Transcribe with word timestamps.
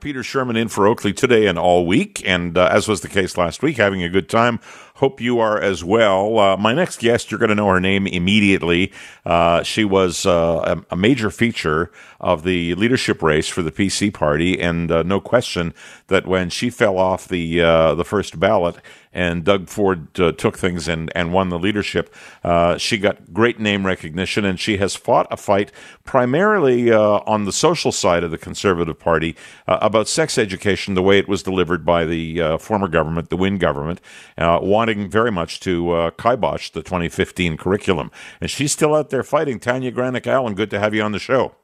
Peter 0.00 0.20
Shurman 0.20 0.56
in 0.56 0.68
for 0.68 0.86
Oakley 0.86 1.12
today 1.12 1.46
and 1.46 1.58
all 1.58 1.86
week, 1.86 2.22
and 2.26 2.56
uh, 2.56 2.68
as 2.72 2.88
was 2.88 3.02
the 3.02 3.08
case 3.08 3.36
last 3.36 3.62
week, 3.62 3.76
having 3.76 4.02
a 4.02 4.08
good 4.08 4.28
time. 4.28 4.58
Hope 4.94 5.20
you 5.20 5.38
are 5.38 5.58
as 5.58 5.82
well. 5.82 6.38
Uh, 6.38 6.56
my 6.56 6.74
next 6.74 7.00
guest, 7.00 7.30
you're 7.30 7.38
going 7.38 7.48
to 7.48 7.54
know 7.54 7.68
her 7.68 7.80
name 7.80 8.06
immediately. 8.06 8.92
Uh, 9.24 9.62
she 9.62 9.84
was 9.84 10.26
uh, 10.26 10.82
a, 10.90 10.94
a, 10.94 10.96
major 10.96 11.30
feature 11.30 11.90
of 12.20 12.42
the 12.42 12.74
leadership 12.74 13.22
race 13.22 13.48
for 13.48 13.62
the 13.62 13.70
PC 13.70 14.12
party, 14.12 14.60
and 14.60 14.90
uh, 14.90 15.02
no 15.02 15.20
question 15.20 15.72
that 16.08 16.26
when 16.26 16.50
she 16.50 16.68
fell 16.68 16.98
off 16.98 17.28
the 17.28 17.62
uh, 17.62 17.94
the 17.94 18.04
first 18.04 18.38
ballot, 18.38 18.76
and 19.12 19.44
Doug 19.44 19.68
Ford 19.68 20.18
uh, 20.20 20.32
took 20.32 20.58
things 20.58 20.86
and, 20.86 21.10
and 21.14 21.32
won 21.32 21.48
the 21.48 21.58
leadership. 21.58 22.14
Uh, 22.44 22.78
she 22.78 22.96
got 22.98 23.32
great 23.32 23.58
name 23.58 23.84
recognition, 23.84 24.44
and 24.44 24.58
she 24.58 24.76
has 24.76 24.94
fought 24.94 25.26
a 25.30 25.36
fight 25.36 25.72
primarily 26.04 26.92
uh, 26.92 27.20
on 27.26 27.44
the 27.44 27.52
social 27.52 27.92
side 27.92 28.22
of 28.22 28.30
the 28.30 28.38
Conservative 28.38 28.98
Party 28.98 29.36
uh, 29.66 29.78
about 29.82 30.08
sex 30.08 30.38
education, 30.38 30.94
the 30.94 31.02
way 31.02 31.18
it 31.18 31.28
was 31.28 31.42
delivered 31.42 31.84
by 31.84 32.04
the 32.04 32.40
uh, 32.40 32.58
former 32.58 32.88
government, 32.88 33.30
the 33.30 33.36
Wynne 33.36 33.58
government, 33.58 34.00
uh, 34.38 34.58
wanting 34.62 35.10
very 35.10 35.32
much 35.32 35.60
to 35.60 36.12
kibosh 36.18 36.70
the 36.70 36.82
2015 36.82 37.56
curriculum. 37.56 38.10
And 38.40 38.50
she's 38.50 38.72
still 38.72 38.94
out 38.94 39.10
there 39.10 39.22
fighting. 39.22 39.58
Tanya 39.58 39.90
Granic 39.90 40.26
Allen, 40.26 40.54
good 40.54 40.70
to 40.70 40.78
have 40.78 40.94
you 40.94 41.02
on 41.02 41.12
the 41.12 41.18
show. 41.18 41.54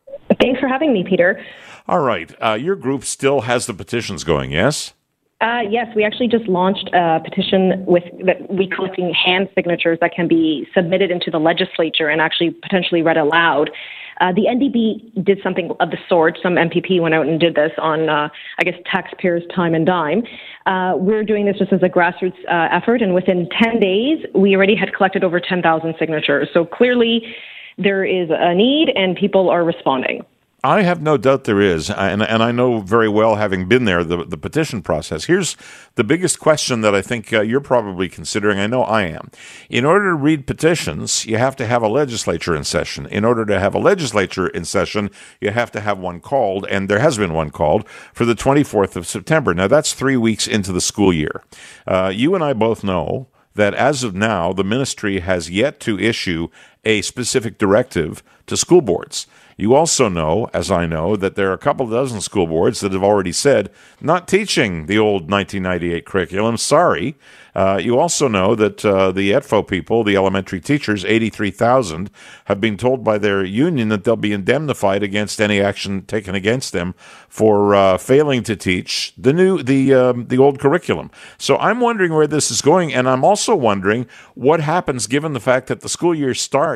Thanks 0.41 0.59
for 0.59 0.66
having 0.66 0.93
me, 0.93 1.05
Peter. 1.05 1.45
All 1.87 2.01
right. 2.01 2.35
your 2.60 2.74
group 2.74 3.05
still 3.05 3.43
has 3.43 3.66
the 3.66 3.74
petitions 3.74 4.24
going, 4.24 4.51
yes? 4.51 4.93
Uh, 5.41 5.61
yes, 5.69 5.87
we 5.95 6.03
actually 6.03 6.29
just 6.29 6.49
launched 6.49 6.89
a 6.95 7.21
petition 7.23 7.85
with 7.87 8.05
that 8.25 8.51
we 8.51 8.67
collecting 8.67 9.13
hand 9.13 9.49
signatures 9.55 9.99
that 10.01 10.13
can 10.13 10.27
be 10.27 10.67
submitted 10.75 11.11
into 11.11 11.31
the 11.31 11.39
legislature 11.39 12.09
and 12.09 12.23
actually 12.23 12.51
potentially 12.51 13.03
read 13.03 13.19
aloud. 13.19 13.71
Uh, 14.19 14.33
the 14.33 14.47
NDP 14.49 15.23
did 15.23 15.39
something 15.43 15.71
of 15.79 15.91
the 15.91 15.99
sort. 16.09 16.39
Some 16.43 16.55
MPP 16.55 17.03
went 17.03 17.15
out 17.15 17.27
and 17.27 17.39
did 17.39 17.55
this 17.55 17.73
on, 17.77 18.09
uh, 18.09 18.30
I 18.59 18.65
guess, 18.65 18.77
taxpayers' 18.91 19.43
time 19.55 19.75
and 19.75 19.85
dime. 19.85 20.23
Uh, 20.65 20.95
we're 20.97 21.23
doing 21.23 21.45
this 21.45 21.59
just 21.59 21.71
as 21.71 21.83
a 21.83 21.89
grassroots 21.89 22.38
uh, 22.51 22.75
effort, 22.75 23.03
and 23.03 23.15
within 23.15 23.47
10 23.63 23.79
days, 23.79 24.25
we 24.35 24.57
already 24.57 24.75
had 24.75 24.95
collected 24.95 25.23
over 25.23 25.38
10,000 25.38 25.95
signatures. 25.99 26.49
So 26.55 26.65
clearly, 26.65 27.37
there 27.77 28.07
is 28.07 28.30
a 28.30 28.55
need, 28.55 28.88
and 28.97 29.15
people 29.15 29.51
are 29.51 29.65
responding. 29.65 30.25
I 30.67 30.83
have 30.83 31.01
no 31.01 31.17
doubt 31.17 31.45
there 31.45 31.61
is, 31.61 31.91
and, 31.91 32.25
and 32.25 32.43
I 32.43 32.51
know 32.51 32.81
very 32.81 33.09
well, 33.09 33.37
having 33.37 33.69
been 33.69 33.85
there, 33.85 34.03
the, 34.03 34.25
the 34.25 34.37
petition 34.37 34.83
process. 34.83 35.27
Here's 35.27 35.57
the 35.95 36.03
biggest 36.03 36.41
question 36.41 36.81
that 36.81 36.93
I 36.93 37.03
think 37.03 37.33
uh, 37.33 37.43
you're 37.43 37.61
probably 37.61 38.09
considering. 38.09 38.59
I 38.59 38.67
know 38.67 38.83
I 38.83 39.03
am. 39.03 39.31
In 39.71 39.85
order 39.85 40.07
to 40.11 40.17
read 40.17 40.45
petitions, 40.45 41.25
you 41.25 41.37
have 41.37 41.55
to 41.57 41.67
have 41.69 41.83
a 41.83 41.89
legislature 41.89 42.57
in 42.57 42.65
session. 42.65 43.07
In 43.07 43.25
order 43.25 43.47
to 43.47 43.61
have 43.61 43.77
a 43.77 43.79
legislature 43.79 44.49
in 44.49 44.65
session, 44.65 45.09
you 45.41 45.53
have 45.53 45.71
to 45.71 45.81
have 45.81 46.01
one 46.01 46.19
called, 46.19 46.67
and 46.69 46.91
there 46.91 46.99
has 46.99 47.17
been 47.17 47.33
one 47.33 47.51
called 47.51 47.89
for 48.13 48.25
the 48.25 48.35
24th 48.35 48.97
of 48.97 49.07
September. 49.07 49.55
Now, 49.55 49.69
that's 49.69 49.93
three 49.93 50.17
weeks 50.17 50.49
into 50.49 50.73
the 50.73 50.81
school 50.81 51.13
year. 51.13 51.45
Uh, 51.87 52.11
you 52.13 52.35
and 52.35 52.43
I 52.43 52.55
both 52.55 52.83
know 52.83 53.29
that 53.57 53.75
as 53.75 54.05
of 54.05 54.15
now, 54.15 54.53
the 54.53 54.65
ministry 54.65 55.21
has 55.21 55.51
yet 55.51 55.81
to 55.81 55.99
issue 55.99 56.49
a 56.87 57.02
specific 57.02 57.59
directive 57.59 58.23
to 58.46 58.56
school 58.56 58.80
boards. 58.80 59.26
You 59.59 59.74
also 59.74 60.10
know, 60.10 60.51
as 60.52 60.70
I 60.70 60.84
know, 60.84 61.16
that 61.16 61.34
there 61.34 61.48
are 61.51 61.54
a 61.54 61.59
couple 61.59 61.87
dozen 61.88 62.20
school 62.20 62.46
boards 62.46 62.80
that 62.80 62.92
have 62.92 63.02
already 63.02 63.32
said, 63.32 63.70
not 64.03 64.28
teaching 64.28 64.84
the 64.84 64.98
old 64.98 65.31
1998 65.31 66.04
curriculum. 66.04 66.59
Sorry. 66.59 67.16
Uh, 67.54 67.81
you 67.82 67.98
also 67.98 68.28
know 68.28 68.54
that 68.54 68.84
uh, 68.84 69.10
the 69.10 69.31
ETFO 69.32 69.66
people, 69.66 70.04
the 70.04 70.14
elementary 70.14 70.60
teachers, 70.60 71.06
83,000, 71.06 72.10
have 72.44 72.60
been 72.60 72.76
told 72.76 73.03
by 73.03 73.16
their 73.16 73.42
union 73.42 73.88
that 73.88 74.04
they'll 74.04 74.14
be 74.14 74.34
indemnified 74.34 75.03
against 75.03 75.41
any 75.41 75.59
action 75.59 76.03
taken 76.03 76.34
against 76.34 76.75
them 76.75 76.94
for 77.31 77.75
uh, 77.75 77.97
failing 77.97 78.42
to 78.42 78.56
teach 78.56 79.14
the 79.16 79.32
new, 79.32 79.62
the 79.62 79.94
um, 79.94 80.26
the 80.26 80.37
old 80.37 80.59
curriculum. 80.60 81.10
So 81.38 81.56
I'm 81.56 81.81
wondering 81.81 82.12
where 82.12 82.26
this 82.26 82.50
is 82.50 82.60
going, 82.60 82.92
and 82.92 83.09
I'm 83.09 83.25
also 83.25 83.56
wondering 83.56 84.06
what 84.34 84.60
happens 84.60 85.06
given 85.06 85.32
the 85.32 85.41
fact 85.41 85.69
that 85.69 85.81
the 85.81 85.88
school 85.88 86.14
year 86.14 86.34
starts 86.34 86.75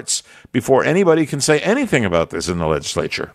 before 0.53 0.85
anybody 0.85 1.27
can 1.27 1.41
say 1.41 1.61
anything 1.61 2.05
about 2.05 2.31
this 2.31 2.49
in 2.49 2.59
the 2.59 2.67
legislature. 2.67 3.33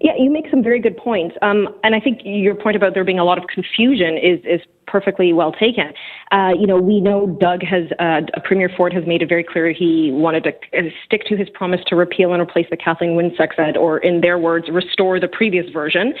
Yeah, 0.00 0.12
you 0.18 0.30
make 0.30 0.46
some 0.50 0.62
very 0.62 0.80
good 0.80 0.96
points. 0.96 1.36
Um, 1.42 1.68
and 1.84 1.94
I 1.94 2.00
think 2.00 2.20
your 2.24 2.54
point 2.54 2.74
about 2.74 2.94
there 2.94 3.04
being 3.04 3.18
a 3.18 3.24
lot 3.24 3.36
of 3.36 3.44
confusion 3.52 4.16
is, 4.16 4.40
is 4.44 4.60
perfectly 4.86 5.32
well 5.34 5.52
taken. 5.52 5.92
Uh, 6.32 6.52
you 6.58 6.66
know, 6.66 6.78
we 6.78 7.00
know 7.00 7.26
Doug 7.38 7.62
has, 7.62 7.84
uh, 7.98 8.22
Premier 8.44 8.70
Ford 8.74 8.94
has 8.94 9.06
made 9.06 9.20
it 9.20 9.28
very 9.28 9.44
clear 9.44 9.72
he 9.72 10.10
wanted 10.12 10.44
to 10.44 10.90
stick 11.04 11.24
to 11.26 11.36
his 11.36 11.48
promise 11.50 11.80
to 11.88 11.96
repeal 11.96 12.32
and 12.32 12.42
replace 12.42 12.66
the 12.70 12.78
Kathleen 12.78 13.14
Wynne 13.14 13.34
sex 13.36 13.56
ed, 13.58 13.76
or 13.76 13.98
in 13.98 14.22
their 14.22 14.38
words, 14.38 14.68
restore 14.70 15.20
the 15.20 15.28
previous 15.28 15.68
version. 15.70 16.14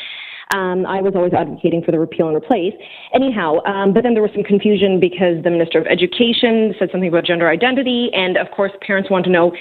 Um, 0.54 0.84
I 0.84 1.00
was 1.00 1.12
always 1.14 1.32
advocating 1.32 1.82
for 1.82 1.92
the 1.92 1.98
repeal 1.98 2.26
and 2.26 2.36
replace. 2.36 2.74
Anyhow, 3.14 3.62
um, 3.66 3.92
but 3.94 4.02
then 4.02 4.14
there 4.14 4.22
was 4.22 4.32
some 4.34 4.42
confusion 4.42 4.98
because 4.98 5.42
the 5.44 5.50
Minister 5.50 5.78
of 5.78 5.86
Education 5.86 6.74
said 6.78 6.88
something 6.90 7.08
about 7.08 7.24
gender 7.24 7.48
identity, 7.48 8.10
and 8.12 8.36
of 8.36 8.50
course, 8.50 8.72
parents 8.84 9.10
want 9.10 9.24
to 9.26 9.30
know, 9.30 9.52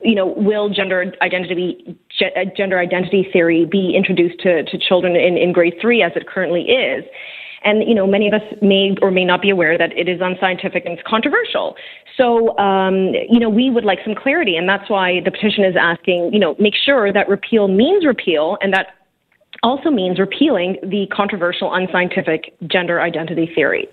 you 0.00 0.14
know, 0.14 0.26
will 0.26 0.68
gender 0.68 1.12
identity 1.22 1.98
uh, 2.20 2.44
gender 2.56 2.78
identity 2.78 3.28
theory 3.32 3.66
be 3.66 3.94
introduced 3.96 4.38
to, 4.40 4.62
to 4.62 4.78
children 4.78 5.16
in, 5.16 5.36
in 5.36 5.52
grade 5.52 5.74
three 5.80 6.02
as 6.02 6.12
it 6.14 6.28
currently 6.28 6.62
is? 6.62 7.04
And 7.64 7.88
you 7.88 7.94
know, 7.94 8.06
many 8.06 8.28
of 8.28 8.34
us 8.34 8.46
may 8.62 8.94
or 9.02 9.10
may 9.10 9.24
not 9.24 9.42
be 9.42 9.50
aware 9.50 9.76
that 9.76 9.90
it 9.96 10.08
is 10.08 10.20
unscientific 10.22 10.84
and 10.86 10.96
it's 10.96 11.08
controversial. 11.08 11.74
So, 12.16 12.56
um, 12.58 13.14
you 13.28 13.38
know, 13.38 13.48
we 13.48 13.70
would 13.70 13.84
like 13.84 13.98
some 14.04 14.14
clarity, 14.14 14.56
and 14.56 14.68
that's 14.68 14.88
why 14.90 15.20
the 15.24 15.30
petition 15.30 15.64
is 15.64 15.74
asking, 15.78 16.32
you 16.32 16.38
know, 16.38 16.54
make 16.58 16.74
sure 16.74 17.12
that 17.12 17.28
repeal 17.28 17.68
means 17.68 18.04
repeal, 18.04 18.58
and 18.60 18.72
that 18.72 18.97
also 19.62 19.90
means 19.90 20.18
repealing 20.18 20.76
the 20.82 21.06
controversial 21.12 21.72
unscientific 21.74 22.54
gender 22.68 23.00
identity 23.00 23.50
theory 23.54 23.88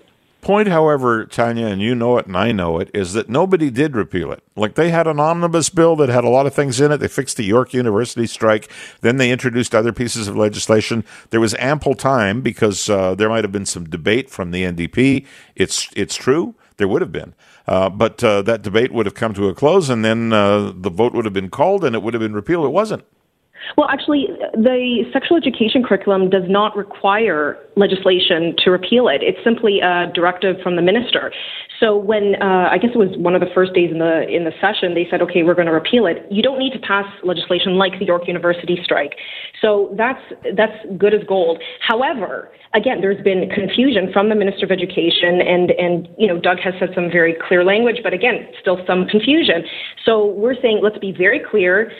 point, 0.46 0.68
however, 0.68 1.26
Tanya, 1.26 1.66
and 1.66 1.82
you 1.82 1.92
know 1.92 2.18
it 2.18 2.26
and 2.26 2.36
I 2.36 2.52
know 2.52 2.78
it, 2.78 2.88
is 2.94 3.14
that 3.14 3.28
nobody 3.28 3.68
did 3.68 3.96
repeal 3.96 4.30
it. 4.30 4.44
Like 4.54 4.76
they 4.76 4.90
had 4.90 5.08
an 5.08 5.18
omnibus 5.18 5.70
bill 5.70 5.96
that 5.96 6.08
had 6.08 6.22
a 6.22 6.28
lot 6.28 6.46
of 6.46 6.54
things 6.54 6.80
in 6.80 6.92
it. 6.92 6.98
They 6.98 7.08
fixed 7.08 7.36
the 7.36 7.42
York 7.42 7.74
University 7.74 8.28
strike. 8.28 8.70
Then 9.00 9.16
they 9.16 9.32
introduced 9.32 9.74
other 9.74 9.92
pieces 9.92 10.28
of 10.28 10.36
legislation. 10.36 11.02
There 11.30 11.40
was 11.40 11.56
ample 11.56 11.94
time 11.94 12.42
because 12.42 12.88
uh, 12.88 13.16
there 13.16 13.28
might 13.28 13.42
have 13.42 13.50
been 13.50 13.66
some 13.66 13.88
debate 13.90 14.30
from 14.30 14.52
the 14.52 14.62
NDP. 14.62 15.26
It's 15.56 15.88
it's 15.96 16.14
true. 16.14 16.54
There 16.76 16.86
would 16.86 17.02
have 17.02 17.12
been. 17.12 17.34
Uh, 17.66 17.90
but 17.90 18.22
uh, 18.22 18.42
that 18.42 18.62
debate 18.62 18.92
would 18.92 19.06
have 19.06 19.16
come 19.16 19.34
to 19.34 19.48
a 19.48 19.54
close, 19.54 19.88
and 19.88 20.04
then 20.04 20.32
uh, 20.32 20.72
the 20.76 20.90
vote 20.90 21.12
would 21.12 21.24
have 21.24 21.34
been 21.34 21.50
called, 21.50 21.82
and 21.84 21.96
it 21.96 22.02
would 22.02 22.14
have 22.14 22.20
been 22.20 22.34
repealed. 22.34 22.66
It 22.66 22.70
wasn't. 22.70 23.04
Well, 23.76 23.88
actually, 23.90 24.28
the 24.54 25.04
sexual 25.12 25.36
education 25.36 25.82
curriculum 25.82 26.30
does 26.30 26.44
not 26.46 26.76
require 26.76 27.58
legislation 27.76 28.54
to 28.64 28.70
repeal 28.70 29.08
it. 29.08 29.22
It's 29.22 29.42
simply 29.44 29.80
a 29.80 30.10
directive 30.14 30.56
from 30.62 30.76
the 30.76 30.82
minister. 30.82 31.32
So 31.80 31.96
when 31.96 32.36
uh, 32.40 32.68
I 32.70 32.78
guess 32.78 32.90
it 32.94 32.98
was 32.98 33.12
one 33.18 33.34
of 33.34 33.40
the 33.40 33.52
first 33.54 33.74
days 33.74 33.90
in 33.90 33.98
the 33.98 34.26
in 34.28 34.44
the 34.44 34.52
session, 34.60 34.94
they 34.94 35.06
said, 35.10 35.20
"Okay, 35.22 35.42
we're 35.42 35.54
going 35.54 35.66
to 35.66 35.76
repeal 35.76 36.06
it." 36.06 36.24
You 36.30 36.42
don't 36.42 36.58
need 36.58 36.72
to 36.72 36.78
pass 36.78 37.04
legislation 37.22 37.76
like 37.76 37.98
the 37.98 38.06
York 38.06 38.26
University 38.26 38.80
strike. 38.82 39.14
So 39.60 39.92
that's 39.96 40.22
that's 40.56 40.76
good 40.96 41.12
as 41.12 41.20
gold. 41.28 41.62
However, 41.80 42.50
again, 42.74 43.00
there's 43.00 43.22
been 43.22 43.50
confusion 43.50 44.10
from 44.12 44.28
the 44.28 44.34
Minister 44.34 44.64
of 44.64 44.72
Education, 44.72 45.40
and 45.40 45.70
and 45.72 46.08
you 46.16 46.26
know 46.26 46.40
Doug 46.40 46.58
has 46.60 46.74
said 46.78 46.90
some 46.94 47.10
very 47.10 47.36
clear 47.46 47.64
language, 47.64 48.00
but 48.02 48.14
again, 48.14 48.48
still 48.60 48.80
some 48.86 49.06
confusion. 49.06 49.64
So 50.04 50.32
we're 50.32 50.56
saying 50.62 50.80
let's 50.82 50.98
be 50.98 51.12
very 51.12 51.40
clear 51.40 51.92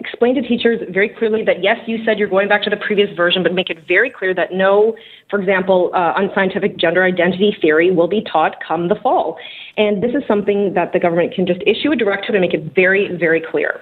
explain 0.00 0.34
to 0.34 0.42
teachers 0.42 0.80
very 0.90 1.08
clearly 1.08 1.44
that 1.44 1.62
yes, 1.62 1.78
you 1.86 1.98
said 2.04 2.18
you're 2.18 2.28
going 2.28 2.48
back 2.48 2.62
to 2.62 2.70
the 2.70 2.76
previous 2.76 3.14
version, 3.16 3.42
but 3.42 3.54
make 3.54 3.70
it 3.70 3.78
very 3.86 4.10
clear 4.10 4.34
that 4.34 4.52
no, 4.52 4.96
for 5.30 5.40
example, 5.40 5.90
uh, 5.94 6.14
unscientific 6.16 6.76
gender 6.76 7.04
identity 7.04 7.56
theory 7.60 7.90
will 7.90 8.08
be 8.08 8.22
taught 8.22 8.56
come 8.66 8.88
the 8.88 8.96
fall. 8.96 9.38
And 9.76 10.02
this 10.02 10.12
is 10.12 10.22
something 10.26 10.74
that 10.74 10.92
the 10.92 10.98
government 10.98 11.34
can 11.34 11.46
just 11.46 11.60
issue 11.66 11.92
a 11.92 11.96
directive 11.96 12.34
and 12.34 12.40
make 12.40 12.54
it 12.54 12.74
very, 12.74 13.16
very 13.16 13.40
clear. 13.40 13.80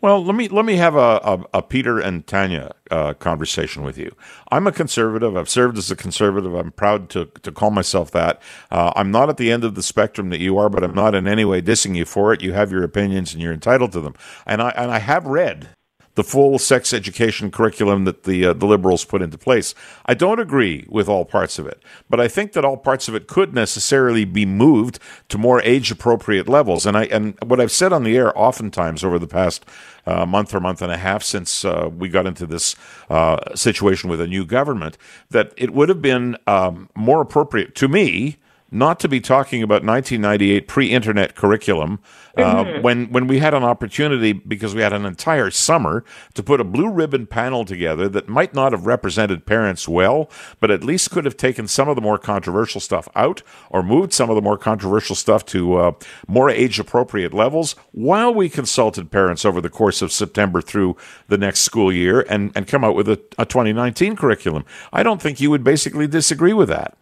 Well, 0.00 0.24
let 0.24 0.34
me 0.34 0.48
let 0.48 0.64
me 0.64 0.76
have 0.76 0.94
a, 0.94 1.20
a, 1.24 1.44
a 1.54 1.62
Peter 1.62 1.98
and 1.98 2.26
Tanya 2.26 2.72
uh, 2.90 3.14
conversation 3.14 3.82
with 3.82 3.98
you. 3.98 4.14
I'm 4.50 4.66
a 4.66 4.72
conservative. 4.72 5.36
I've 5.36 5.48
served 5.48 5.78
as 5.78 5.90
a 5.90 5.96
conservative. 5.96 6.54
I'm 6.54 6.72
proud 6.72 7.08
to 7.10 7.26
to 7.42 7.52
call 7.52 7.70
myself 7.70 8.10
that. 8.12 8.40
Uh, 8.70 8.92
I'm 8.96 9.10
not 9.10 9.28
at 9.28 9.36
the 9.36 9.50
end 9.50 9.64
of 9.64 9.74
the 9.74 9.82
spectrum 9.82 10.30
that 10.30 10.40
you 10.40 10.58
are, 10.58 10.68
but 10.68 10.84
I'm 10.84 10.94
not 10.94 11.14
in 11.14 11.26
any 11.26 11.44
way 11.44 11.62
dissing 11.62 11.96
you 11.96 12.04
for 12.04 12.32
it. 12.32 12.42
You 12.42 12.52
have 12.52 12.70
your 12.70 12.82
opinions 12.84 13.32
and 13.32 13.42
you're 13.42 13.52
entitled 13.52 13.92
to 13.92 14.00
them. 14.00 14.14
And 14.46 14.62
I 14.62 14.70
and 14.70 14.90
I 14.90 14.98
have 14.98 15.26
read 15.26 15.70
the 16.14 16.24
full 16.24 16.58
sex 16.58 16.92
education 16.92 17.50
curriculum 17.50 18.04
that 18.04 18.22
the 18.22 18.46
uh, 18.46 18.52
the 18.52 18.66
liberals 18.66 19.04
put 19.04 19.22
into 19.22 19.38
place. 19.38 19.74
I 20.06 20.14
don't 20.14 20.38
agree 20.38 20.86
with 20.88 21.08
all 21.08 21.24
parts 21.24 21.58
of 21.58 21.66
it, 21.66 21.82
but 22.08 22.20
I 22.20 22.28
think 22.28 22.52
that 22.52 22.64
all 22.64 22.76
parts 22.76 23.08
of 23.08 23.14
it 23.14 23.26
could 23.26 23.54
necessarily 23.54 24.24
be 24.24 24.46
moved 24.46 24.98
to 25.28 25.38
more 25.38 25.60
age 25.62 25.90
appropriate 25.90 26.48
levels. 26.48 26.86
And 26.86 26.96
I 26.96 27.04
and 27.04 27.36
what 27.44 27.60
I've 27.60 27.72
said 27.72 27.92
on 27.92 28.04
the 28.04 28.16
air 28.16 28.36
oftentimes 28.38 29.02
over 29.02 29.18
the 29.18 29.26
past 29.26 29.64
uh, 30.06 30.24
month 30.26 30.54
or 30.54 30.60
month 30.60 30.82
and 30.82 30.92
a 30.92 30.98
half 30.98 31.22
since 31.22 31.64
uh, 31.64 31.88
we 31.92 32.08
got 32.08 32.26
into 32.26 32.46
this 32.46 32.76
uh, 33.10 33.54
situation 33.54 34.08
with 34.08 34.20
a 34.20 34.26
new 34.26 34.44
government 34.44 34.98
that 35.30 35.52
it 35.56 35.72
would 35.72 35.88
have 35.88 36.02
been 36.02 36.36
um, 36.46 36.88
more 36.94 37.20
appropriate 37.20 37.74
to 37.76 37.88
me 37.88 38.38
not 38.74 38.98
to 39.00 39.08
be 39.08 39.20
talking 39.20 39.62
about 39.62 39.84
1998 39.84 40.68
pre-internet 40.68 41.34
curriculum 41.34 42.00
uh, 42.36 42.64
mm-hmm. 42.64 42.82
when 42.82 43.10
when 43.12 43.26
we 43.28 43.38
had 43.38 43.54
an 43.54 43.62
opportunity 43.62 44.32
because 44.32 44.74
we 44.74 44.82
had 44.82 44.92
an 44.92 45.06
entire 45.06 45.50
summer 45.50 46.04
to 46.34 46.42
put 46.42 46.60
a 46.60 46.64
blue 46.64 46.90
ribbon 46.90 47.26
panel 47.26 47.64
together 47.64 48.08
that 48.08 48.28
might 48.28 48.52
not 48.52 48.72
have 48.72 48.86
represented 48.86 49.46
parents 49.46 49.86
well, 49.86 50.28
but 50.58 50.70
at 50.70 50.82
least 50.82 51.12
could 51.12 51.24
have 51.24 51.36
taken 51.36 51.68
some 51.68 51.88
of 51.88 51.94
the 51.94 52.02
more 52.02 52.18
controversial 52.18 52.80
stuff 52.80 53.08
out 53.14 53.42
or 53.70 53.82
moved 53.82 54.12
some 54.12 54.28
of 54.28 54.36
the 54.36 54.42
more 54.42 54.58
controversial 54.58 55.14
stuff 55.14 55.46
to 55.46 55.76
uh, 55.76 55.92
more 56.26 56.50
age 56.50 56.80
appropriate 56.80 57.32
levels 57.32 57.76
while 57.92 58.34
we 58.34 58.48
consulted 58.48 59.10
parents 59.10 59.44
over 59.44 59.60
the 59.60 59.70
course 59.70 60.02
of 60.02 60.10
September 60.10 60.60
through 60.60 60.96
the 61.28 61.38
next 61.38 61.60
school 61.60 61.92
year 61.92 62.26
and, 62.28 62.50
and 62.56 62.66
come 62.66 62.82
out 62.82 62.96
with 62.96 63.08
a, 63.08 63.20
a 63.38 63.46
2019 63.46 64.16
curriculum. 64.16 64.64
I 64.92 65.04
don't 65.04 65.22
think 65.22 65.40
you 65.40 65.50
would 65.50 65.62
basically 65.62 66.08
disagree 66.08 66.52
with 66.52 66.68
that. 66.68 66.96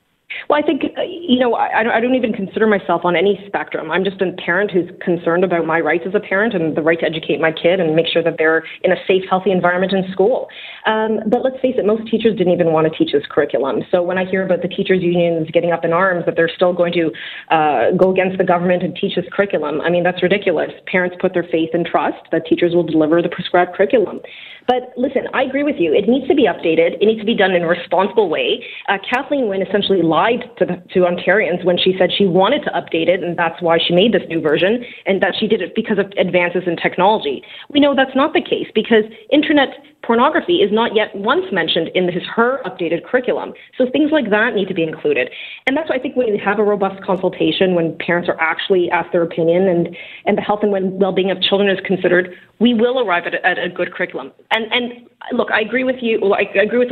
Well, 0.49 0.58
I 0.62 0.67
think, 0.67 0.82
uh, 0.96 1.02
you 1.02 1.38
know, 1.38 1.55
I, 1.55 1.81
I 1.81 2.00
don't 2.00 2.14
even 2.14 2.32
consider 2.32 2.67
myself 2.67 3.02
on 3.05 3.17
any 3.17 3.43
spectrum. 3.46 3.90
I'm 3.90 4.05
just 4.05 4.20
a 4.20 4.32
parent 4.32 4.70
who's 4.70 4.90
concerned 5.00 5.44
about 5.44 5.67
my 5.67 5.81
rights 5.81 6.05
as 6.06 6.14
a 6.14 6.20
parent 6.20 6.55
and 6.55 6.76
the 6.76 6.82
right 6.82 6.99
to 7.00 7.06
educate 7.06 7.40
my 7.40 7.52
kid 7.52 7.81
and 7.81 7.94
make 7.94 8.06
sure 8.06 8.23
that 8.23 8.37
they're 8.38 8.64
in 8.82 8.93
a 8.93 8.96
safe, 9.06 9.23
healthy 9.29 9.50
environment 9.50 9.93
in 9.93 10.11
school. 10.12 10.49
Um, 10.87 11.20
but 11.26 11.43
let's 11.43 11.61
face 11.61 11.75
it, 11.76 11.87
most 11.87 12.08
teachers 12.11 12.37
didn't 12.37 12.52
even 12.52 12.73
want 12.73 12.90
to 12.90 12.96
teach 12.96 13.12
this 13.12 13.25
curriculum. 13.31 13.82
So 13.90 14.02
when 14.02 14.19
I 14.19 14.25
hear 14.25 14.44
about 14.44 14.62
the 14.62 14.69
teachers' 14.69 15.02
unions 15.02 15.49
getting 15.52 15.73
up 15.73 15.84
in 15.84 15.93
arms 15.93 16.25
that 16.26 16.37
they're 16.37 16.50
still 16.55 16.73
going 16.73 16.93
to 16.94 17.11
uh, 17.50 17.90
go 17.96 18.11
against 18.11 18.38
the 18.38 18.44
government 18.44 18.82
and 18.82 18.94
teach 18.94 19.17
this 19.17 19.26
curriculum, 19.32 19.81
I 19.81 19.90
mean, 19.90 20.05
that's 20.05 20.23
ridiculous. 20.23 20.70
Parents 20.87 21.17
put 21.20 21.34
their 21.34 21.44
faith 21.44 21.70
and 21.73 21.84
trust 21.84 22.23
that 22.31 22.46
teachers 22.46 22.75
will 22.75 22.84
deliver 22.84 23.20
the 23.23 23.29
prescribed 23.29 23.75
curriculum. 23.75 24.20
But 24.69 24.93
listen, 24.96 25.23
I 25.34 25.43
agree 25.43 25.64
with 25.64 25.76
you. 25.79 25.93
It 25.93 26.08
needs 26.08 26.29
to 26.29 26.34
be 26.34 26.46
updated. 26.46 26.94
It 27.00 27.06
needs 27.06 27.19
to 27.19 27.26
be 27.26 27.34
done 27.37 27.50
in 27.52 27.62
a 27.62 27.69
responsible 27.69 28.29
way. 28.29 28.64
Uh, 28.88 28.99
Kathleen 29.02 29.49
Wynne 29.49 29.62
essentially 29.62 30.02
lied 30.02 30.21
to, 30.30 30.64
the, 30.64 30.82
to 30.94 31.00
Ontarians 31.00 31.64
when 31.64 31.76
she 31.76 31.94
said 31.98 32.10
she 32.16 32.26
wanted 32.26 32.62
to 32.64 32.70
update 32.70 33.08
it, 33.08 33.22
and 33.22 33.36
that's 33.36 33.60
why 33.60 33.78
she 33.78 33.94
made 33.94 34.12
this 34.12 34.22
new 34.28 34.40
version, 34.40 34.84
and 35.06 35.22
that 35.22 35.34
she 35.38 35.46
did 35.46 35.60
it 35.60 35.74
because 35.74 35.98
of 35.98 36.12
advances 36.16 36.62
in 36.66 36.76
technology. 36.76 37.42
We 37.70 37.80
know 37.80 37.94
that's 37.94 38.14
not 38.14 38.32
the 38.32 38.40
case 38.40 38.69
because 38.74 39.04
internet 39.30 39.69
pornography 40.02 40.56
is 40.56 40.70
not 40.72 40.94
yet 40.94 41.14
once 41.14 41.44
mentioned 41.52 41.88
in 41.94 42.12
his, 42.12 42.22
her 42.34 42.60
updated 42.64 43.04
curriculum. 43.04 43.52
So 43.78 43.87
things 43.90 44.10
like 44.12 44.31
that 44.31 44.54
need 44.54 44.69
to 44.69 44.75
be 44.75 44.82
included. 44.82 45.31
And 45.66 45.76
that's 45.76 45.88
why 45.88 45.96
I 45.96 45.99
think 45.99 46.16
when 46.16 46.28
you 46.28 46.40
have 46.44 46.58
a 46.58 46.64
robust 46.64 47.02
consultation, 47.04 47.75
when 47.75 47.96
parents 47.99 48.28
are 48.28 48.40
actually 48.40 48.90
asked 48.90 49.12
their 49.12 49.22
opinion 49.22 49.69
and, 49.69 49.96
and 50.26 50.37
the 50.37 50.43
health 50.43 50.60
and 50.62 50.72
well-being 50.72 51.31
of 51.31 51.40
children 51.40 51.70
is 51.70 51.78
considered, 51.87 52.34
we 52.58 52.75
will 52.75 53.00
arrive 53.00 53.25
at 53.26 53.34
a, 53.34 53.46
at 53.46 53.58
a 53.58 53.69
good 53.69 53.93
curriculum. 53.93 54.32
And, 54.50 54.72
and 54.72 55.08
look, 55.32 55.50
I 55.52 55.60
agree 55.60 55.84
with 55.84 55.96
you. 56.00 56.20
I 56.32 56.43
agree 56.60 56.78
with, 56.78 56.90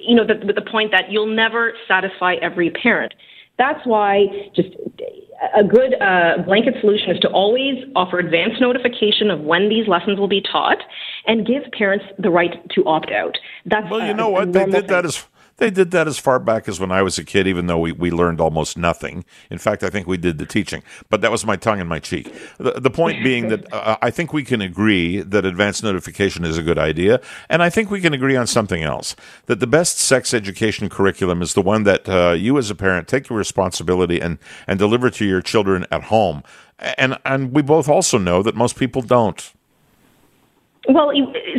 you 0.00 0.14
know, 0.14 0.26
the, 0.26 0.44
with 0.46 0.56
the 0.56 0.70
point 0.70 0.90
that 0.92 1.10
you'll 1.10 1.26
never 1.34 1.72
satisfy 1.88 2.34
every 2.40 2.70
parent. 2.70 3.12
That's 3.58 3.80
why 3.84 4.26
just 4.56 4.68
a 5.56 5.64
good 5.64 5.94
uh, 6.00 6.42
blanket 6.44 6.74
solution 6.80 7.10
is 7.10 7.18
to 7.20 7.28
always 7.28 7.84
offer 7.96 8.18
advance 8.18 8.60
notification 8.60 9.30
of 9.30 9.40
when 9.40 9.68
these 9.68 9.88
lessons 9.88 10.18
will 10.18 10.28
be 10.28 10.40
taught 10.40 10.78
and 11.26 11.46
give 11.46 11.62
parents 11.76 12.04
the 12.18 12.30
right 12.30 12.54
to 12.70 12.84
opt 12.84 13.10
out. 13.10 13.36
That's 13.66 13.90
well, 13.90 14.06
you 14.06 14.14
know 14.14 14.28
what 14.28 14.52
they 14.52 14.64
did 14.64 14.72
thing. 14.72 14.86
that 14.86 15.04
as 15.04 15.26
they 15.62 15.70
did 15.70 15.92
that 15.92 16.08
as 16.08 16.18
far 16.18 16.40
back 16.40 16.68
as 16.68 16.80
when 16.80 16.90
I 16.90 17.02
was 17.02 17.18
a 17.18 17.24
kid, 17.24 17.46
even 17.46 17.68
though 17.68 17.78
we, 17.78 17.92
we 17.92 18.10
learned 18.10 18.40
almost 18.40 18.76
nothing. 18.76 19.24
In 19.48 19.58
fact, 19.58 19.84
I 19.84 19.90
think 19.90 20.08
we 20.08 20.16
did 20.16 20.38
the 20.38 20.44
teaching, 20.44 20.82
but 21.08 21.20
that 21.20 21.30
was 21.30 21.46
my 21.46 21.54
tongue 21.54 21.78
in 21.78 21.86
my 21.86 22.00
cheek. 22.00 22.34
The, 22.58 22.72
the 22.72 22.90
point 22.90 23.22
being 23.24 23.48
that 23.48 23.72
uh, 23.72 23.96
I 24.02 24.10
think 24.10 24.32
we 24.32 24.42
can 24.42 24.60
agree 24.60 25.20
that 25.20 25.44
advance 25.44 25.80
notification 25.80 26.44
is 26.44 26.58
a 26.58 26.64
good 26.64 26.78
idea, 26.78 27.20
and 27.48 27.62
I 27.62 27.70
think 27.70 27.92
we 27.92 28.00
can 28.00 28.12
agree 28.12 28.34
on 28.34 28.48
something 28.48 28.82
else 28.82 29.14
that 29.46 29.60
the 29.60 29.68
best 29.68 29.98
sex 29.98 30.34
education 30.34 30.88
curriculum 30.88 31.42
is 31.42 31.54
the 31.54 31.62
one 31.62 31.84
that 31.84 32.08
uh, 32.08 32.32
you 32.32 32.58
as 32.58 32.68
a 32.68 32.74
parent 32.74 33.06
take 33.06 33.28
your 33.28 33.38
responsibility 33.38 34.20
and, 34.20 34.38
and 34.66 34.80
deliver 34.80 35.10
to 35.10 35.24
your 35.24 35.40
children 35.40 35.86
at 35.92 36.04
home. 36.04 36.42
And, 36.78 37.18
and 37.24 37.52
we 37.52 37.62
both 37.62 37.88
also 37.88 38.18
know 38.18 38.42
that 38.42 38.56
most 38.56 38.76
people 38.76 39.02
don't. 39.02 39.52
Well, 40.88 41.12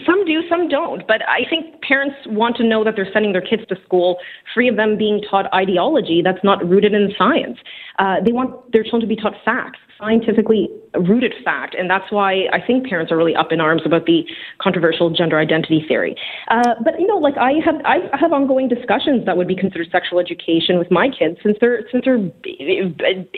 some 0.05 0.25
do, 0.25 0.41
some 0.49 0.67
don't. 0.67 1.07
But 1.07 1.21
I 1.29 1.49
think 1.49 1.81
parents 1.81 2.15
want 2.27 2.57
to 2.57 2.63
know 2.63 2.83
that 2.83 2.95
they're 2.95 3.11
sending 3.13 3.31
their 3.31 3.41
kids 3.41 3.63
to 3.69 3.77
school 3.85 4.17
free 4.53 4.67
of 4.67 4.75
them 4.75 4.97
being 4.97 5.21
taught 5.29 5.51
ideology 5.53 6.21
that's 6.21 6.43
not 6.43 6.67
rooted 6.67 6.93
in 6.93 7.13
science. 7.17 7.57
Uh, 7.99 8.17
they 8.23 8.31
want 8.31 8.71
their 8.71 8.83
children 8.83 9.01
to 9.01 9.07
be 9.07 9.15
taught 9.15 9.33
facts, 9.45 9.79
scientifically 9.97 10.67
rooted 10.99 11.33
fact. 11.45 11.73
And 11.73 11.89
that's 11.89 12.11
why 12.11 12.47
I 12.51 12.59
think 12.59 12.87
parents 12.87 13.11
are 13.13 13.17
really 13.17 13.35
up 13.35 13.51
in 13.51 13.61
arms 13.61 13.83
about 13.85 14.07
the 14.07 14.23
controversial 14.59 15.09
gender 15.09 15.39
identity 15.39 15.85
theory. 15.87 16.17
Uh, 16.49 16.73
but, 16.83 16.99
you 16.99 17.07
know, 17.07 17.17
like 17.17 17.37
I 17.37 17.53
have, 17.63 17.75
I 17.85 18.17
have 18.19 18.33
ongoing 18.33 18.67
discussions 18.67 19.25
that 19.25 19.37
would 19.37 19.47
be 19.47 19.55
considered 19.55 19.87
sexual 19.89 20.19
education 20.19 20.79
with 20.79 20.91
my 20.91 21.07
kids 21.07 21.37
since 21.43 21.57
they're, 21.61 21.87
since 21.91 22.03
they're 22.03 22.29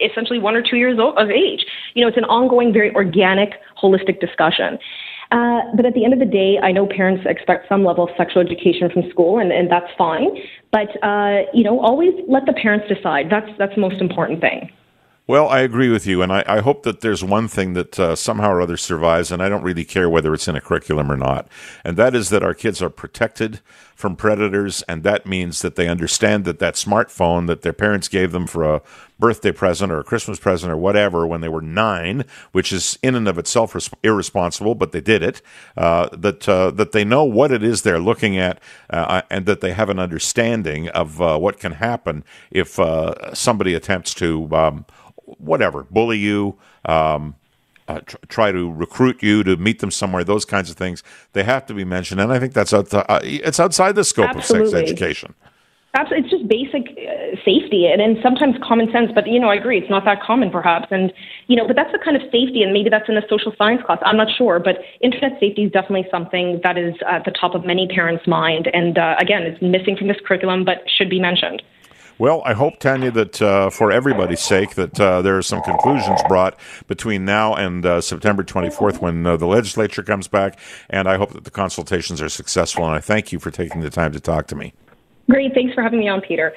essentially 0.01 0.39
one 0.39 0.55
or 0.55 0.63
two 0.63 0.77
years 0.77 0.97
of 0.99 1.29
age. 1.29 1.63
You 1.93 2.01
know, 2.01 2.07
it's 2.07 2.17
an 2.17 2.25
ongoing, 2.25 2.73
very 2.73 2.93
organic, 2.95 3.51
holistic 3.81 4.19
discussion. 4.19 4.79
Uh, 5.31 5.61
but 5.75 5.85
at 5.85 5.93
the 5.93 6.03
end 6.03 6.13
of 6.13 6.19
the 6.19 6.25
day, 6.25 6.59
I 6.61 6.71
know 6.71 6.85
parents 6.85 7.25
expect 7.27 7.67
some 7.67 7.83
level 7.83 8.05
of 8.05 8.09
sexual 8.17 8.41
education 8.41 8.89
from 8.91 9.09
school, 9.09 9.39
and, 9.39 9.51
and 9.51 9.71
that's 9.71 9.91
fine. 9.97 10.29
But 10.71 10.89
uh, 11.03 11.43
you 11.53 11.63
know, 11.63 11.79
always 11.79 12.13
let 12.27 12.45
the 12.45 12.53
parents 12.53 12.87
decide. 12.87 13.29
That's 13.29 13.49
that's 13.57 13.75
the 13.75 13.81
most 13.81 14.01
important 14.01 14.41
thing. 14.41 14.71
Well, 15.27 15.49
I 15.49 15.61
agree 15.61 15.89
with 15.89 16.05
you, 16.05 16.21
and 16.21 16.31
I, 16.31 16.43
I 16.45 16.59
hope 16.59 16.83
that 16.83 17.01
there's 17.01 17.23
one 17.23 17.47
thing 17.47 17.73
that 17.73 17.99
uh, 17.99 18.15
somehow 18.15 18.51
or 18.51 18.61
other 18.61 18.77
survives, 18.77 19.31
and 19.31 19.41
I 19.41 19.49
don't 19.49 19.63
really 19.63 19.83
care 19.83 20.07
whether 20.07 20.35
it's 20.35 20.47
in 20.47 20.55
a 20.55 20.61
curriculum 20.61 21.11
or 21.11 21.17
not, 21.17 21.47
and 21.83 21.97
that 21.97 22.13
is 22.13 22.29
that 22.29 22.43
our 22.43 22.53
kids 22.53 22.79
are 22.79 22.91
protected 22.91 23.59
from 23.95 24.15
predators, 24.17 24.81
and 24.83 25.03
that 25.03 25.25
means 25.25 25.61
that 25.61 25.75
they 25.75 25.87
understand 25.87 26.43
that 26.43 26.59
that 26.59 26.75
smartphone 26.75 27.47
that 27.47 27.61
their 27.61 27.73
parents 27.73 28.09
gave 28.09 28.33
them 28.33 28.45
for 28.45 28.63
a 28.63 28.81
birthday 29.17 29.53
present 29.53 29.89
or 29.91 29.99
a 29.99 30.03
Christmas 30.03 30.37
present 30.37 30.71
or 30.71 30.75
whatever 30.75 31.25
when 31.25 31.39
they 31.39 31.47
were 31.47 31.61
nine, 31.61 32.25
which 32.51 32.73
is 32.73 32.99
in 33.01 33.15
and 33.15 33.27
of 33.27 33.37
itself 33.37 33.73
res- 33.73 33.89
irresponsible, 34.03 34.75
but 34.75 34.91
they 34.91 34.99
did 34.99 35.23
it. 35.23 35.41
Uh, 35.77 36.09
that 36.11 36.47
uh, 36.47 36.71
that 36.71 36.91
they 36.91 37.05
know 37.05 37.23
what 37.23 37.51
it 37.51 37.63
is 37.63 37.81
they're 37.81 37.97
looking 37.97 38.37
at, 38.37 38.59
uh, 38.89 39.21
and 39.31 39.45
that 39.45 39.61
they 39.61 39.71
have 39.71 39.89
an 39.89 39.99
understanding 39.99 40.89
of 40.89 41.21
uh, 41.21 41.37
what 41.37 41.57
can 41.57 41.71
happen 41.71 42.25
if 42.51 42.77
uh, 42.77 43.33
somebody 43.33 43.73
attempts 43.73 44.13
to. 44.13 44.53
Um, 44.53 44.85
whatever, 45.39 45.83
bully 45.85 46.19
you, 46.19 46.55
um, 46.85 47.35
uh, 47.87 47.99
tr- 48.01 48.17
try 48.27 48.51
to 48.51 48.71
recruit 48.71 49.21
you 49.21 49.43
to 49.43 49.57
meet 49.57 49.79
them 49.79 49.91
somewhere, 49.91 50.23
those 50.23 50.45
kinds 50.45 50.69
of 50.69 50.75
things, 50.75 51.03
they 51.33 51.43
have 51.43 51.65
to 51.67 51.73
be 51.73 51.83
mentioned. 51.83 52.19
And 52.21 52.31
I 52.31 52.39
think 52.39 52.53
that's 52.53 52.73
out 52.73 52.93
uh, 52.93 53.19
it's 53.23 53.59
outside 53.59 53.95
the 53.95 54.03
scope 54.03 54.29
Absolutely. 54.29 54.67
of 54.67 54.71
sex 54.71 54.91
education. 54.91 55.33
Absolutely. 55.97 56.25
It's 56.25 56.31
just 56.35 56.47
basic 56.49 56.83
uh, 56.91 57.37
safety 57.45 57.87
and, 57.87 58.01
and 58.01 58.17
sometimes 58.21 58.55
common 58.61 58.91
sense. 58.91 59.11
But, 59.15 59.27
you 59.27 59.39
know, 59.39 59.47
I 59.47 59.55
agree. 59.55 59.77
It's 59.77 59.89
not 59.89 60.03
that 60.03 60.21
common, 60.21 60.51
perhaps. 60.51 60.87
And, 60.91 61.13
you 61.47 61.55
know, 61.55 61.65
but 61.65 61.77
that's 61.77 61.93
the 61.93 61.99
kind 61.99 62.17
of 62.17 62.23
safety, 62.23 62.63
and 62.63 62.73
maybe 62.73 62.89
that's 62.89 63.07
in 63.07 63.15
a 63.15 63.25
social 63.29 63.53
science 63.57 63.81
class. 63.85 63.99
I'm 64.05 64.17
not 64.17 64.27
sure. 64.37 64.59
But 64.59 64.79
internet 64.99 65.39
safety 65.39 65.63
is 65.63 65.71
definitely 65.71 66.05
something 66.11 66.59
that 66.63 66.77
is 66.77 66.95
at 67.07 67.23
the 67.23 67.31
top 67.31 67.55
of 67.55 67.65
many 67.65 67.87
parents' 67.87 68.27
mind. 68.27 68.67
And, 68.73 68.97
uh, 68.97 69.15
again, 69.19 69.43
it's 69.43 69.61
missing 69.61 69.95
from 69.95 70.09
this 70.09 70.17
curriculum, 70.25 70.65
but 70.65 70.83
should 70.89 71.09
be 71.09 71.19
mentioned. 71.19 71.63
Well, 72.17 72.41
I 72.45 72.53
hope, 72.53 72.79
Tanya, 72.79 73.11
that 73.11 73.41
uh, 73.41 73.69
for 73.69 73.91
everybody's 73.91 74.39
sake, 74.39 74.75
that 74.75 74.99
uh, 74.99 75.21
there 75.21 75.37
are 75.37 75.41
some 75.41 75.61
conclusions 75.61 76.21
brought 76.29 76.57
between 76.87 77.25
now 77.25 77.53
and 77.55 77.85
uh, 77.85 77.99
September 77.99 78.41
24th 78.41 79.01
when 79.01 79.25
uh, 79.25 79.35
the 79.35 79.47
legislature 79.47 80.01
comes 80.01 80.29
back. 80.29 80.57
And 80.89 81.09
I 81.09 81.17
hope 81.17 81.33
that 81.33 81.43
the 81.43 81.51
consultations 81.51 82.21
are 82.21 82.29
successful. 82.29 82.85
And 82.85 82.95
I 82.95 82.99
thank 82.99 83.33
you 83.33 83.39
for 83.39 83.51
taking 83.51 83.81
the 83.81 83.89
time 83.89 84.13
to 84.13 84.21
talk 84.21 84.47
to 84.47 84.55
me. 84.55 84.73
Great. 85.29 85.53
Thanks 85.53 85.73
for 85.73 85.83
having 85.83 85.99
me 85.99 86.07
on, 86.07 86.21
Peter. 86.21 86.53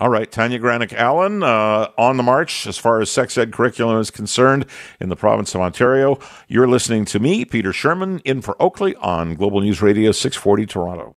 All 0.00 0.10
right, 0.10 0.30
Tanya 0.30 0.60
Granic 0.60 0.92
Allen 0.92 1.42
uh, 1.42 1.88
on 1.98 2.18
the 2.18 2.22
march 2.22 2.68
as 2.68 2.78
far 2.78 3.00
as 3.00 3.10
sex 3.10 3.36
ed 3.36 3.52
curriculum 3.52 3.98
is 3.98 4.12
concerned 4.12 4.64
in 5.00 5.08
the 5.08 5.16
province 5.16 5.56
of 5.56 5.60
Ontario. 5.60 6.20
You're 6.46 6.68
listening 6.68 7.04
to 7.06 7.18
me, 7.18 7.44
Peter 7.44 7.72
Shurman, 7.72 8.22
in 8.24 8.40
for 8.40 8.54
Oakley 8.62 8.94
on 8.96 9.34
Global 9.34 9.60
News 9.60 9.82
Radio 9.82 10.12
640 10.12 10.66
Toronto. 10.66 11.16